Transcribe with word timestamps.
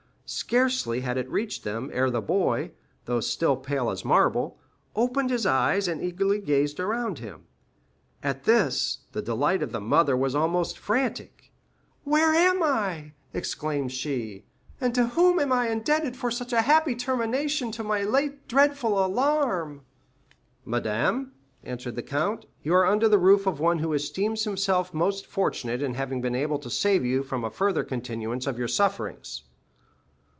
Scarcely 0.33 1.01
had 1.01 1.17
it 1.17 1.29
reached 1.29 1.65
them, 1.65 1.89
ere 1.91 2.09
the 2.09 2.21
boy, 2.21 2.71
though 3.03 3.19
still 3.19 3.57
pale 3.57 3.89
as 3.89 4.05
marble, 4.05 4.57
opened 4.95 5.29
his 5.29 5.45
eyes, 5.45 5.89
and 5.89 6.01
eagerly 6.01 6.39
gazed 6.39 6.79
around 6.79 7.19
him. 7.19 7.47
At 8.23 8.45
this, 8.45 8.99
the 9.11 9.21
delight 9.21 9.61
of 9.61 9.73
the 9.73 9.81
mother 9.81 10.15
was 10.15 10.33
almost 10.33 10.77
frantic. 10.79 11.51
"Where 12.05 12.33
am 12.33 12.63
I?" 12.63 13.11
exclaimed 13.33 13.91
she; 13.91 14.45
"and 14.79 14.95
to 14.95 15.07
whom 15.07 15.37
am 15.37 15.51
I 15.51 15.67
indebted 15.67 16.15
for 16.15 16.31
so 16.31 16.45
happy 16.55 16.93
a 16.93 16.95
termination 16.95 17.69
to 17.73 17.83
my 17.83 18.03
late 18.05 18.47
dreadful 18.47 19.03
alarm?" 19.05 19.81
"Madame," 20.63 21.33
answered 21.65 21.97
the 21.97 22.03
count, 22.03 22.45
"you 22.63 22.73
are 22.73 22.85
under 22.85 23.09
the 23.09 23.19
roof 23.19 23.45
of 23.45 23.59
one 23.59 23.79
who 23.79 23.91
esteems 23.91 24.45
himself 24.45 24.93
most 24.93 25.25
fortunate 25.25 25.81
in 25.81 25.95
having 25.95 26.21
been 26.21 26.35
able 26.35 26.59
to 26.59 26.69
save 26.69 27.03
you 27.03 27.21
from 27.21 27.43
a 27.43 27.51
further 27.51 27.83
continuance 27.83 28.47
of 28.47 28.57
your 28.57 28.69
sufferings." 28.69 29.43